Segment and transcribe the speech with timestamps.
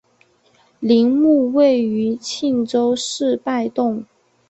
[0.79, 4.03] 陵墓位于庆州市拜洞。